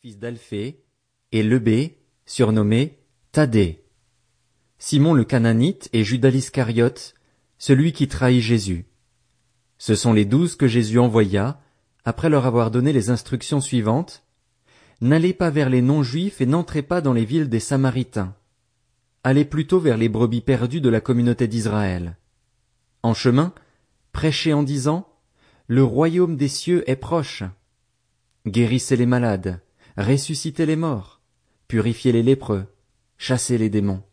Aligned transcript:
fils 0.00 0.20
d'Alphée, 0.20 0.84
et 1.32 1.42
Lebé, 1.42 1.98
surnommé 2.24 3.00
Thaddée. 3.32 3.84
Simon 4.78 5.12
le 5.12 5.24
Cananite 5.24 5.88
et 5.92 6.04
Judas 6.04 6.30
l'Iscariote, 6.30 7.16
celui 7.58 7.92
qui 7.92 8.06
trahit 8.06 8.40
Jésus. 8.40 8.86
Ce 9.76 9.96
sont 9.96 10.12
les 10.12 10.24
douze 10.24 10.54
que 10.54 10.68
Jésus 10.68 11.00
envoya, 11.00 11.60
après 12.04 12.30
leur 12.30 12.46
avoir 12.46 12.70
donné 12.70 12.92
les 12.92 13.10
instructions 13.10 13.60
suivantes. 13.60 14.22
N'allez 15.00 15.32
pas 15.32 15.50
vers 15.50 15.68
les 15.68 15.82
non-juifs 15.82 16.40
et 16.40 16.46
n'entrez 16.46 16.82
pas 16.82 17.00
dans 17.00 17.12
les 17.12 17.24
villes 17.24 17.48
des 17.48 17.58
Samaritains. 17.58 18.36
Allez 19.24 19.44
plutôt 19.44 19.80
vers 19.80 19.96
les 19.96 20.08
brebis 20.08 20.42
perdues 20.42 20.80
de 20.80 20.90
la 20.90 21.00
communauté 21.00 21.48
d'Israël. 21.48 22.16
En 23.02 23.14
chemin, 23.14 23.52
prêchez 24.12 24.52
en 24.52 24.62
disant, 24.62 25.08
Le 25.66 25.82
royaume 25.82 26.36
des 26.36 26.46
cieux 26.46 26.88
est 26.88 26.94
proche. 26.94 27.42
Guérissez 28.46 28.94
les 28.94 29.06
malades, 29.06 29.60
ressuscitez 29.98 30.64
les 30.64 30.76
morts, 30.76 31.20
purifiez 31.66 32.12
les 32.12 32.22
lépreux, 32.22 32.66
chassez 33.16 33.58
les 33.58 33.68
démons. 33.68 34.04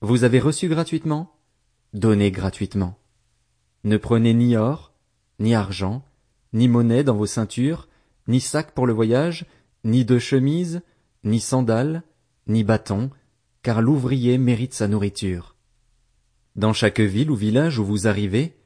Vous 0.00 0.24
avez 0.24 0.40
reçu 0.40 0.68
gratuitement? 0.68 1.36
Donnez 1.92 2.30
gratuitement. 2.30 2.98
Ne 3.84 3.98
prenez 3.98 4.32
ni 4.32 4.56
or, 4.56 4.94
ni 5.38 5.54
argent, 5.54 6.02
ni 6.54 6.66
monnaie 6.66 7.04
dans 7.04 7.14
vos 7.14 7.26
ceintures, 7.26 7.88
ni 8.26 8.40
sac 8.40 8.72
pour 8.72 8.86
le 8.86 8.94
voyage, 8.94 9.44
ni 9.84 10.06
de 10.06 10.18
chemise, 10.18 10.80
ni 11.24 11.40
sandales, 11.40 12.02
ni 12.46 12.64
bâton, 12.64 13.10
car 13.62 13.82
l'ouvrier 13.82 14.38
mérite 14.38 14.72
sa 14.72 14.88
nourriture. 14.88 15.56
Dans 16.54 16.72
chaque 16.72 17.00
ville 17.00 17.30
ou 17.30 17.36
village 17.36 17.78
où 17.78 17.84
vous 17.84 18.06
arrivez, 18.06 18.56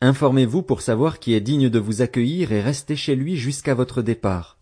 informez-vous 0.00 0.62
pour 0.62 0.82
savoir 0.82 1.18
qui 1.18 1.34
est 1.34 1.40
digne 1.40 1.68
de 1.68 1.80
vous 1.80 2.00
accueillir 2.00 2.52
et 2.52 2.60
restez 2.60 2.94
chez 2.94 3.16
lui 3.16 3.34
jusqu'à 3.34 3.74
votre 3.74 4.02
départ. 4.02 4.59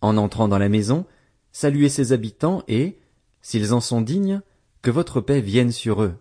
En 0.00 0.16
entrant 0.16 0.48
dans 0.48 0.58
la 0.58 0.68
maison, 0.68 1.06
saluez 1.52 1.88
ses 1.88 2.12
habitants 2.12 2.62
et, 2.68 2.98
s'ils 3.40 3.72
en 3.72 3.80
sont 3.80 4.00
dignes, 4.00 4.40
que 4.82 4.90
votre 4.90 5.20
paix 5.20 5.40
vienne 5.40 5.72
sur 5.72 6.02
eux. 6.02 6.14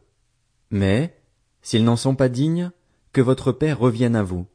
Mais, 0.71 1.15
s'ils 1.61 1.83
n'en 1.83 1.95
sont 1.95 2.15
pas 2.15 2.29
dignes, 2.29 2.71
que 3.13 3.21
votre 3.21 3.51
paix 3.51 3.73
revienne 3.73 4.15
à 4.15 4.23
vous. 4.23 4.47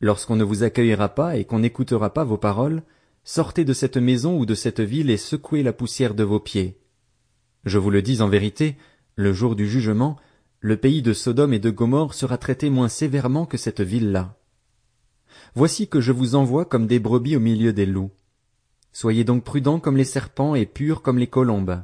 Lorsqu'on 0.00 0.36
ne 0.36 0.44
vous 0.44 0.62
accueillera 0.62 1.10
pas 1.10 1.36
et 1.36 1.44
qu'on 1.44 1.58
n'écoutera 1.58 2.12
pas 2.12 2.24
vos 2.24 2.38
paroles, 2.38 2.82
sortez 3.24 3.64
de 3.64 3.72
cette 3.72 3.96
maison 3.96 4.38
ou 4.38 4.46
de 4.46 4.54
cette 4.54 4.80
ville 4.80 5.10
et 5.10 5.16
secouez 5.16 5.62
la 5.62 5.72
poussière 5.72 6.14
de 6.14 6.24
vos 6.24 6.40
pieds. 6.40 6.80
Je 7.64 7.78
vous 7.78 7.90
le 7.90 8.00
dis 8.00 8.22
en 8.22 8.28
vérité, 8.28 8.76
le 9.16 9.32
jour 9.32 9.56
du 9.56 9.68
jugement, 9.68 10.16
le 10.60 10.76
pays 10.76 11.02
de 11.02 11.12
Sodome 11.12 11.52
et 11.52 11.58
de 11.58 11.70
Gomorre 11.70 12.14
sera 12.14 12.38
traité 12.38 12.70
moins 12.70 12.88
sévèrement 12.88 13.44
que 13.44 13.58
cette 13.58 13.80
ville-là. 13.80 14.36
Voici 15.54 15.88
que 15.88 16.00
je 16.00 16.12
vous 16.12 16.34
envoie 16.34 16.64
comme 16.64 16.86
des 16.86 16.98
brebis 16.98 17.36
au 17.36 17.40
milieu 17.40 17.72
des 17.72 17.86
loups. 17.86 18.10
Soyez 18.92 19.24
donc 19.24 19.44
prudents 19.44 19.80
comme 19.80 19.96
les 19.96 20.04
serpents 20.04 20.54
et 20.54 20.66
purs 20.66 21.02
comme 21.02 21.18
les 21.18 21.26
colombes. 21.26 21.82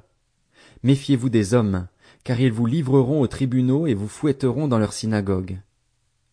Méfiez-vous 0.82 1.28
des 1.28 1.54
hommes, 1.54 1.86
car 2.24 2.40
ils 2.40 2.52
vous 2.52 2.66
livreront 2.66 3.20
aux 3.20 3.26
tribunaux 3.26 3.86
et 3.86 3.94
vous 3.94 4.08
fouetteront 4.08 4.68
dans 4.68 4.78
leurs 4.78 4.92
synagogues. 4.92 5.58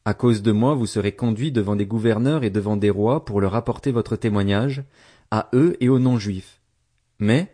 À 0.05 0.13
cause 0.13 0.41
de 0.41 0.51
moi 0.51 0.73
vous 0.73 0.85
serez 0.85 1.13
conduits 1.13 1.51
devant 1.51 1.75
des 1.75 1.85
gouverneurs 1.85 2.43
et 2.43 2.49
devant 2.49 2.75
des 2.75 2.89
rois 2.89 3.23
pour 3.23 3.39
leur 3.39 3.55
apporter 3.55 3.91
votre 3.91 4.15
témoignage, 4.15 4.83
à 5.31 5.49
eux 5.53 5.77
et 5.79 5.89
aux 5.89 5.99
non-juifs. 5.99 6.61
Mais, 7.19 7.51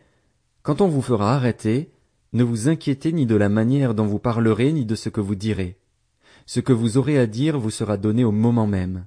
quand 0.64 0.82
on 0.82 0.88
vous 0.88 1.02
fera 1.02 1.36
arrêter, 1.36 1.92
ne 2.34 2.44
vous 2.44 2.68
inquiétez 2.68 3.12
ni 3.12 3.26
de 3.26 3.36
la 3.36 3.50
manière 3.50 3.94
dont 3.94 4.06
vous 4.06 4.20
parlerez 4.20 4.72
ni 4.72 4.86
de 4.86 4.96
ce 4.96 5.10
que 5.10 5.22
vous 5.22 5.36
direz. 5.36 5.78
Ce 6.46 6.60
que 6.60 6.74
vous 6.74 6.98
aurez 6.98 7.20
à 7.20 7.28
dire 7.28 7.60
vous 7.60 7.70
sera 7.70 7.98
donné 7.98 8.24
au 8.24 8.32
moment 8.32 8.68
même. 8.68 9.06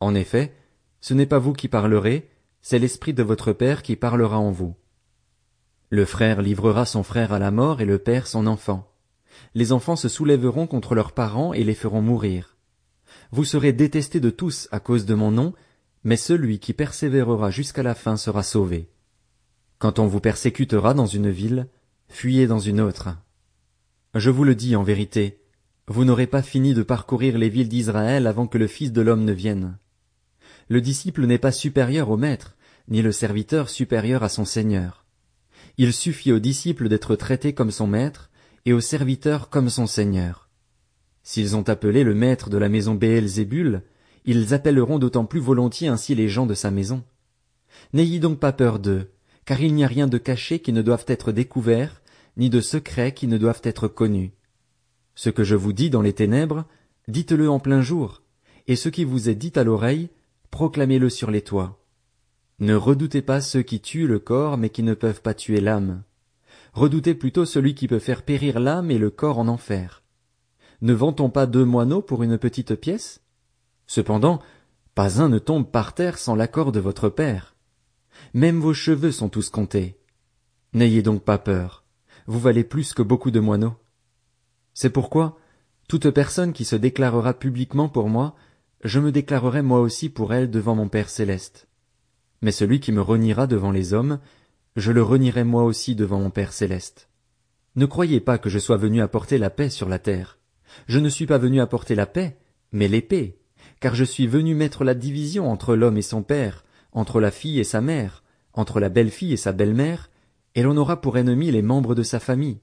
En 0.00 0.14
effet, 0.14 0.52
ce 1.00 1.14
n'est 1.14 1.26
pas 1.26 1.38
vous 1.38 1.52
qui 1.52 1.68
parlerez, 1.68 2.28
c'est 2.68 2.80
l'Esprit 2.80 3.14
de 3.14 3.22
votre 3.22 3.52
Père 3.52 3.80
qui 3.80 3.94
parlera 3.94 4.40
en 4.40 4.50
vous. 4.50 4.74
Le 5.88 6.04
frère 6.04 6.42
livrera 6.42 6.84
son 6.84 7.04
frère 7.04 7.32
à 7.32 7.38
la 7.38 7.52
mort 7.52 7.80
et 7.80 7.84
le 7.84 7.98
père 7.98 8.26
son 8.26 8.48
enfant. 8.48 8.92
Les 9.54 9.70
enfants 9.70 9.94
se 9.94 10.08
soulèveront 10.08 10.66
contre 10.66 10.96
leurs 10.96 11.12
parents 11.12 11.52
et 11.52 11.62
les 11.62 11.76
feront 11.76 12.02
mourir. 12.02 12.56
Vous 13.30 13.44
serez 13.44 13.72
détestés 13.72 14.18
de 14.18 14.30
tous 14.30 14.66
à 14.72 14.80
cause 14.80 15.06
de 15.06 15.14
mon 15.14 15.30
nom, 15.30 15.54
mais 16.02 16.16
celui 16.16 16.58
qui 16.58 16.72
persévérera 16.72 17.52
jusqu'à 17.52 17.84
la 17.84 17.94
fin 17.94 18.16
sera 18.16 18.42
sauvé. 18.42 18.90
Quand 19.78 20.00
on 20.00 20.08
vous 20.08 20.18
persécutera 20.18 20.92
dans 20.92 21.06
une 21.06 21.30
ville, 21.30 21.68
fuyez 22.08 22.48
dans 22.48 22.58
une 22.58 22.80
autre. 22.80 23.10
Je 24.16 24.30
vous 24.30 24.42
le 24.42 24.56
dis 24.56 24.74
en 24.74 24.82
vérité, 24.82 25.40
vous 25.86 26.04
n'aurez 26.04 26.26
pas 26.26 26.42
fini 26.42 26.74
de 26.74 26.82
parcourir 26.82 27.38
les 27.38 27.48
villes 27.48 27.68
d'Israël 27.68 28.26
avant 28.26 28.48
que 28.48 28.58
le 28.58 28.66
Fils 28.66 28.90
de 28.90 29.02
l'homme 29.02 29.24
ne 29.24 29.32
vienne. 29.32 29.78
Le 30.68 30.80
disciple 30.80 31.26
n'est 31.26 31.38
pas 31.38 31.52
supérieur 31.52 32.10
au 32.10 32.16
maître, 32.16 32.55
ni 32.88 33.02
le 33.02 33.12
serviteur 33.12 33.68
supérieur 33.68 34.22
à 34.22 34.28
son 34.28 34.44
Seigneur. 34.44 35.04
Il 35.78 35.92
suffit 35.92 36.32
au 36.32 36.38
disciple 36.38 36.88
d'être 36.88 37.16
traité 37.16 37.52
comme 37.52 37.70
son 37.70 37.86
maître, 37.86 38.30
et 38.64 38.72
au 38.72 38.80
serviteur 38.80 39.48
comme 39.48 39.70
son 39.70 39.86
Seigneur. 39.86 40.48
S'ils 41.22 41.56
ont 41.56 41.62
appelé 41.62 42.02
le 42.02 42.14
maître 42.14 42.50
de 42.50 42.58
la 42.58 42.68
maison 42.68 42.94
Béelzébul, 42.94 43.82
ils 44.24 44.54
appelleront 44.54 44.98
d'autant 44.98 45.24
plus 45.24 45.40
volontiers 45.40 45.88
ainsi 45.88 46.14
les 46.14 46.28
gens 46.28 46.46
de 46.46 46.54
sa 46.54 46.70
maison. 46.70 47.04
N'ayez 47.92 48.18
donc 48.18 48.40
pas 48.40 48.52
peur 48.52 48.80
d'eux, 48.80 49.10
car 49.44 49.60
il 49.60 49.74
n'y 49.74 49.84
a 49.84 49.88
rien 49.88 50.08
de 50.08 50.18
caché 50.18 50.58
qui 50.58 50.72
ne 50.72 50.82
doive 50.82 51.04
être 51.06 51.30
découvert, 51.30 52.02
ni 52.36 52.50
de 52.50 52.60
secret 52.60 53.12
qui 53.12 53.28
ne 53.28 53.38
doivent 53.38 53.62
être 53.62 53.86
connus. 53.86 54.32
Ce 55.14 55.30
que 55.30 55.44
je 55.44 55.54
vous 55.54 55.72
dis 55.72 55.90
dans 55.90 56.02
les 56.02 56.12
ténèbres, 56.12 56.64
dites-le 57.06 57.48
en 57.48 57.60
plein 57.60 57.82
jour, 57.82 58.22
et 58.66 58.76
ce 58.76 58.88
qui 58.88 59.04
vous 59.04 59.28
est 59.28 59.36
dit 59.36 59.52
à 59.54 59.62
l'oreille, 59.62 60.10
proclamez-le 60.50 61.08
sur 61.08 61.30
les 61.30 61.42
toits. 61.42 61.78
Ne 62.58 62.74
redoutez 62.74 63.20
pas 63.20 63.42
ceux 63.42 63.62
qui 63.62 63.80
tuent 63.80 64.06
le 64.06 64.18
corps 64.18 64.56
mais 64.56 64.70
qui 64.70 64.82
ne 64.82 64.94
peuvent 64.94 65.20
pas 65.20 65.34
tuer 65.34 65.60
l'âme. 65.60 66.02
Redoutez 66.72 67.14
plutôt 67.14 67.44
celui 67.44 67.74
qui 67.74 67.86
peut 67.86 67.98
faire 67.98 68.22
périr 68.22 68.60
l'âme 68.60 68.90
et 68.90 68.98
le 68.98 69.10
corps 69.10 69.38
en 69.38 69.48
enfer. 69.48 70.02
Ne 70.80 70.92
vend-on 70.92 71.30
pas 71.30 71.46
deux 71.46 71.64
moineaux 71.64 72.02
pour 72.02 72.22
une 72.22 72.38
petite 72.38 72.74
pièce? 72.74 73.20
Cependant, 73.86 74.40
pas 74.94 75.20
un 75.20 75.28
ne 75.28 75.38
tombe 75.38 75.70
par 75.70 75.94
terre 75.94 76.18
sans 76.18 76.34
l'accord 76.34 76.72
de 76.72 76.80
votre 76.80 77.10
Père. 77.10 77.56
Même 78.32 78.60
vos 78.60 78.74
cheveux 78.74 79.12
sont 79.12 79.28
tous 79.28 79.50
comptés. 79.50 79.98
N'ayez 80.72 81.02
donc 81.02 81.24
pas 81.24 81.38
peur, 81.38 81.84
vous 82.26 82.40
valez 82.40 82.64
plus 82.64 82.94
que 82.94 83.02
beaucoup 83.02 83.30
de 83.30 83.40
moineaux. 83.40 83.76
C'est 84.74 84.90
pourquoi, 84.90 85.38
toute 85.88 86.10
personne 86.10 86.52
qui 86.52 86.64
se 86.64 86.76
déclarera 86.76 87.34
publiquement 87.34 87.88
pour 87.88 88.08
moi, 88.08 88.34
je 88.82 89.00
me 89.00 89.12
déclarerai 89.12 89.62
moi 89.62 89.80
aussi 89.80 90.08
pour 90.08 90.34
elle 90.34 90.50
devant 90.50 90.74
mon 90.74 90.88
Père 90.88 91.08
céleste. 91.08 91.65
Mais 92.46 92.52
celui 92.52 92.78
qui 92.78 92.92
me 92.92 93.02
reniera 93.02 93.48
devant 93.48 93.72
les 93.72 93.92
hommes, 93.92 94.20
je 94.76 94.92
le 94.92 95.02
renierai 95.02 95.42
moi 95.42 95.64
aussi 95.64 95.96
devant 95.96 96.20
mon 96.20 96.30
Père 96.30 96.52
céleste. 96.52 97.08
Ne 97.74 97.86
croyez 97.86 98.20
pas 98.20 98.38
que 98.38 98.48
je 98.48 98.60
sois 98.60 98.76
venu 98.76 99.02
apporter 99.02 99.36
la 99.36 99.50
paix 99.50 99.68
sur 99.68 99.88
la 99.88 99.98
terre. 99.98 100.38
Je 100.86 101.00
ne 101.00 101.08
suis 101.08 101.26
pas 101.26 101.38
venu 101.38 101.60
apporter 101.60 101.96
la 101.96 102.06
paix, 102.06 102.38
mais 102.70 102.86
l'épée, 102.86 103.40
car 103.80 103.96
je 103.96 104.04
suis 104.04 104.28
venu 104.28 104.54
mettre 104.54 104.84
la 104.84 104.94
division 104.94 105.50
entre 105.50 105.74
l'homme 105.74 105.96
et 105.96 106.02
son 106.02 106.22
père, 106.22 106.64
entre 106.92 107.20
la 107.20 107.32
fille 107.32 107.58
et 107.58 107.64
sa 107.64 107.80
mère, 107.80 108.22
entre 108.52 108.78
la 108.78 108.90
belle-fille 108.90 109.32
et 109.32 109.36
sa 109.36 109.50
belle-mère, 109.50 110.08
et 110.54 110.62
l'on 110.62 110.76
aura 110.76 111.00
pour 111.00 111.18
ennemis 111.18 111.50
les 111.50 111.62
membres 111.62 111.96
de 111.96 112.04
sa 112.04 112.20
famille. 112.20 112.60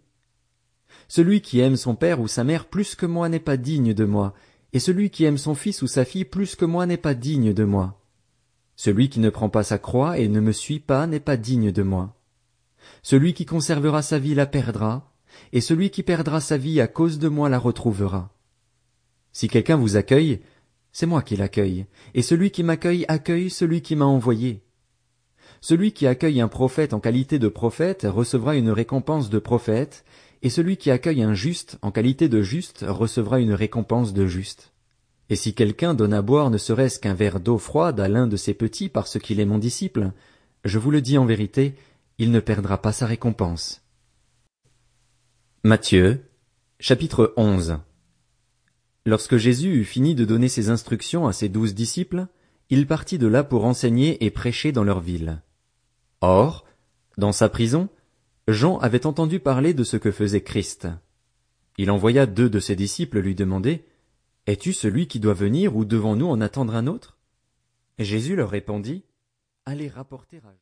Celui 1.09 1.41
qui 1.41 1.59
aime 1.59 1.75
son 1.75 1.95
père 1.95 2.21
ou 2.21 2.29
sa 2.29 2.45
mère 2.45 2.67
plus 2.69 2.95
que 2.95 3.05
moi 3.05 3.27
n'est 3.27 3.41
pas 3.41 3.57
digne 3.57 3.93
de 3.93 4.05
moi, 4.05 4.33
et 4.71 4.79
celui 4.79 5.09
qui 5.09 5.25
aime 5.25 5.37
son 5.37 5.55
fils 5.55 5.81
ou 5.81 5.87
sa 5.87 6.05
fille 6.05 6.23
plus 6.23 6.55
que 6.55 6.63
moi 6.63 6.85
n'est 6.85 6.95
pas 6.95 7.15
digne 7.15 7.51
de 7.51 7.65
moi. 7.65 7.99
Celui 8.75 9.09
qui 9.09 9.19
ne 9.19 9.29
prend 9.29 9.49
pas 9.49 9.63
sa 9.63 9.77
croix 9.77 10.17
et 10.17 10.27
ne 10.27 10.39
me 10.39 10.51
suit 10.51 10.79
pas 10.79 11.07
n'est 11.07 11.19
pas 11.19 11.37
digne 11.37 11.71
de 11.71 11.83
moi. 11.83 12.15
Celui 13.01 13.33
qui 13.33 13.45
conservera 13.45 14.01
sa 14.01 14.19
vie 14.19 14.35
la 14.35 14.45
perdra, 14.45 15.13
et 15.51 15.61
celui 15.61 15.89
qui 15.89 16.03
perdra 16.03 16.41
sa 16.41 16.57
vie 16.57 16.81
à 16.81 16.87
cause 16.87 17.19
de 17.19 17.27
moi 17.27 17.49
la 17.49 17.59
retrouvera. 17.59 18.33
Si 19.31 19.47
quelqu'un 19.47 19.77
vous 19.77 19.95
accueille, 19.95 20.41
c'est 20.91 21.05
moi 21.05 21.21
qui 21.21 21.35
l'accueille, 21.35 21.85
et 22.13 22.21
celui 22.21 22.51
qui 22.51 22.63
m'accueille 22.63 23.05
accueille 23.07 23.49
celui 23.49 23.81
qui 23.81 23.95
m'a 23.95 24.05
envoyé. 24.05 24.63
Celui 25.61 25.91
qui 25.91 26.07
accueille 26.07 26.41
un 26.41 26.47
prophète 26.47 26.93
en 26.93 26.99
qualité 26.99 27.39
de 27.39 27.47
prophète 27.47 28.05
recevra 28.09 28.55
une 28.55 28.69
récompense 28.69 29.29
de 29.29 29.39
prophète, 29.39 30.03
et 30.41 30.49
celui 30.49 30.77
qui 30.77 30.91
accueille 30.91 31.23
un 31.23 31.33
juste 31.33 31.77
en 31.81 31.91
qualité 31.91 32.27
de 32.27 32.41
juste 32.41 32.85
recevra 32.87 33.39
une 33.39 33.53
récompense 33.53 34.13
de 34.13 34.27
juste. 34.27 34.73
Et 35.29 35.35
si 35.35 35.53
quelqu'un 35.53 35.93
donne 35.93 36.13
à 36.13 36.21
boire 36.21 36.49
ne 36.49 36.57
serait-ce 36.57 36.99
qu'un 36.99 37.13
verre 37.13 37.39
d'eau 37.39 37.57
froide 37.57 37.99
à 37.99 38.07
l'un 38.07 38.27
de 38.27 38.35
ses 38.35 38.53
petits 38.53 38.89
parce 38.89 39.19
qu'il 39.19 39.39
est 39.39 39.45
mon 39.45 39.57
disciple, 39.57 40.11
je 40.65 40.79
vous 40.79 40.91
le 40.91 41.01
dis 41.01 41.17
en 41.17 41.25
vérité, 41.25 41.75
il 42.17 42.31
ne 42.31 42.39
perdra 42.39 42.81
pas 42.81 42.91
sa 42.91 43.05
récompense. 43.05 43.81
Matthieu, 45.63 46.23
chapitre 46.79 47.33
11 47.37 47.77
Lorsque 49.05 49.37
Jésus 49.37 49.73
eut 49.73 49.85
fini 49.85 50.15
de 50.15 50.25
donner 50.25 50.47
ses 50.47 50.69
instructions 50.69 51.27
à 51.27 51.33
ses 51.33 51.49
douze 51.49 51.73
disciples, 51.73 52.27
il 52.69 52.87
partit 52.87 53.17
de 53.17 53.27
là 53.27 53.43
pour 53.43 53.65
enseigner 53.65 54.23
et 54.23 54.29
prêcher 54.29 54.71
dans 54.71 54.83
leur 54.83 54.99
ville. 54.99 55.41
Or, 56.21 56.65
dans 57.17 57.31
sa 57.31 57.49
prison, 57.49 57.89
Jean 58.47 58.77
avait 58.77 59.05
entendu 59.05 59.39
parler 59.39 59.73
de 59.73 59.83
ce 59.83 59.97
que 59.97 60.11
faisait 60.11 60.41
Christ. 60.41 60.87
Il 61.77 61.91
envoya 61.91 62.25
deux 62.25 62.49
de 62.49 62.59
ses 62.59 62.75
disciples 62.75 63.19
lui 63.19 63.35
demander 63.35 63.85
es-tu 64.45 64.73
celui 64.73 65.07
qui 65.07 65.19
doit 65.19 65.33
venir 65.33 65.75
ou 65.75 65.85
devons-nous 65.85 66.27
en 66.27 66.41
attendre 66.41 66.75
un 66.75 66.87
autre? 66.87 67.17
Jésus 67.97 68.35
leur 68.35 68.49
répondit, 68.49 69.05
Allez 69.65 69.87
rapporter 69.87 70.41
à 70.45 70.51